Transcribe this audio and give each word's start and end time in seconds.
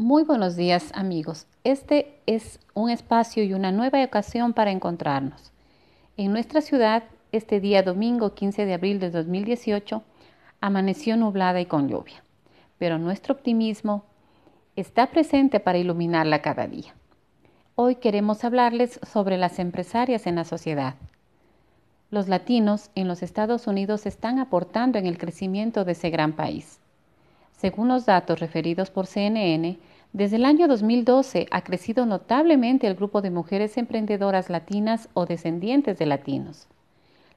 Muy 0.00 0.22
buenos 0.22 0.54
días 0.54 0.92
amigos. 0.94 1.48
Este 1.64 2.20
es 2.26 2.60
un 2.72 2.88
espacio 2.88 3.42
y 3.42 3.52
una 3.52 3.72
nueva 3.72 4.04
ocasión 4.04 4.52
para 4.52 4.70
encontrarnos. 4.70 5.50
En 6.16 6.30
nuestra 6.30 6.60
ciudad, 6.60 7.02
este 7.32 7.58
día 7.58 7.82
domingo 7.82 8.32
15 8.32 8.64
de 8.64 8.74
abril 8.74 9.00
de 9.00 9.10
2018, 9.10 10.04
amaneció 10.60 11.16
nublada 11.16 11.60
y 11.60 11.66
con 11.66 11.88
lluvia, 11.88 12.22
pero 12.78 12.96
nuestro 13.00 13.34
optimismo 13.34 14.04
está 14.76 15.08
presente 15.08 15.58
para 15.58 15.78
iluminarla 15.78 16.42
cada 16.42 16.68
día. 16.68 16.94
Hoy 17.74 17.96
queremos 17.96 18.44
hablarles 18.44 19.00
sobre 19.02 19.36
las 19.36 19.58
empresarias 19.58 20.28
en 20.28 20.36
la 20.36 20.44
sociedad. 20.44 20.94
Los 22.12 22.28
latinos 22.28 22.92
en 22.94 23.08
los 23.08 23.24
Estados 23.24 23.66
Unidos 23.66 24.06
están 24.06 24.38
aportando 24.38 24.96
en 24.96 25.06
el 25.06 25.18
crecimiento 25.18 25.84
de 25.84 25.90
ese 25.90 26.10
gran 26.10 26.34
país. 26.34 26.78
Según 27.58 27.88
los 27.88 28.06
datos 28.06 28.38
referidos 28.38 28.88
por 28.88 29.08
CNN, 29.08 29.78
desde 30.12 30.36
el 30.36 30.44
año 30.44 30.68
2012 30.68 31.48
ha 31.50 31.62
crecido 31.62 32.06
notablemente 32.06 32.86
el 32.86 32.94
grupo 32.94 33.20
de 33.20 33.32
mujeres 33.32 33.76
emprendedoras 33.76 34.48
latinas 34.48 35.08
o 35.12 35.26
descendientes 35.26 35.98
de 35.98 36.06
latinos. 36.06 36.68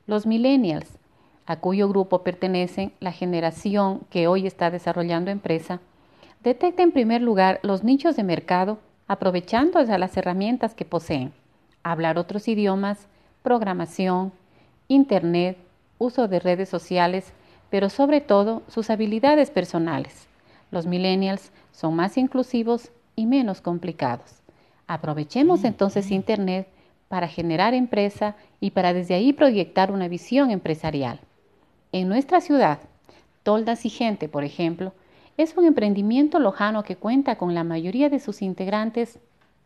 Los 0.06 0.28
millennials, 0.28 1.00
a 1.48 1.56
cuyo 1.56 1.90
grupo 1.90 2.22
pertenecen 2.22 2.94
la 3.00 3.12
generación 3.12 4.02
que 4.12 4.28
hoy 4.28 4.46
está 4.46 4.70
desarrollando 4.70 5.32
empresa, 5.32 5.80
detecta 6.44 6.84
en 6.84 6.92
primer 6.92 7.24
lugar 7.24 7.60
los 7.64 7.84
nichos 7.84 8.16
de 8.16 8.24
mercado 8.24 8.78
aprovechando 9.08 9.82
las 9.82 10.16
herramientas 10.18 10.76
que 10.76 10.86
poseen, 10.86 11.34
hablar 11.82 12.20
otros 12.20 12.48
idiomas, 12.48 13.08
programación, 13.42 14.34
internet, 14.88 15.58
uso 15.98 16.28
de 16.28 16.40
redes 16.40 16.70
sociales, 16.70 17.34
pero 17.72 17.90
sobre 17.90 18.22
todo 18.22 18.62
sus 18.68 18.92
habilidades 18.92 19.50
personales. 19.50 20.28
Los 20.70 20.86
millennials 20.86 21.52
son 21.72 21.96
más 21.96 22.18
inclusivos 22.18 22.92
y 23.16 23.26
menos 23.26 23.62
complicados. 23.62 24.42
Aprovechemos 24.88 25.64
entonces 25.64 26.12
Internet 26.12 26.68
para 27.08 27.28
generar 27.28 27.74
empresa 27.74 28.36
y 28.60 28.72
para 28.72 28.94
desde 28.94 29.16
ahí 29.16 29.34
proyectar 29.34 29.92
una 29.92 30.10
visión 30.10 30.52
empresarial. 30.52 31.22
En 31.94 32.10
nuestra 32.10 32.42
ciudad, 32.42 32.80
Toldas 33.44 33.86
y 33.86 33.90
Gente, 33.90 34.28
por 34.30 34.44
ejemplo, 34.44 34.94
es 35.38 35.56
un 35.56 35.66
emprendimiento 35.66 36.40
lojano 36.40 36.84
que 36.84 36.98
cuenta 36.98 37.38
con 37.38 37.56
la 37.56 37.64
mayoría 37.64 38.10
de 38.10 38.20
sus 38.20 38.42
integrantes 38.42 39.18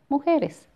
mujeres. 0.10 0.68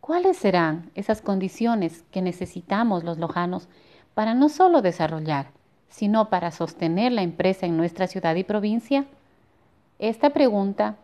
¿Cuáles 0.00 0.36
serán 0.36 0.90
esas 0.94 1.20
condiciones 1.20 2.04
que 2.12 2.22
necesitamos 2.22 3.02
los 3.02 3.18
lojanos 3.18 3.68
para 4.14 4.34
no 4.34 4.48
solo 4.48 4.82
desarrollar, 4.82 5.48
sino 5.94 6.28
para 6.28 6.50
sostener 6.50 7.12
la 7.12 7.22
empresa 7.22 7.66
en 7.66 7.76
nuestra 7.76 8.08
ciudad 8.08 8.34
y 8.34 8.42
provincia? 8.42 9.04
Esta 10.00 10.30
pregunta 10.30 10.96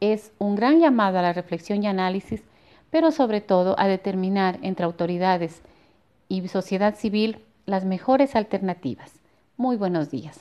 es 0.00 0.32
un 0.38 0.54
gran 0.56 0.80
llamado 0.80 1.18
a 1.18 1.22
la 1.22 1.34
reflexión 1.34 1.82
y 1.82 1.86
análisis, 1.86 2.42
pero 2.90 3.10
sobre 3.10 3.42
todo 3.42 3.78
a 3.78 3.86
determinar 3.88 4.58
entre 4.62 4.86
autoridades 4.86 5.60
y 6.28 6.48
sociedad 6.48 6.94
civil 6.94 7.40
las 7.66 7.84
mejores 7.84 8.34
alternativas. 8.34 9.20
Muy 9.58 9.76
buenos 9.76 10.10
días. 10.10 10.40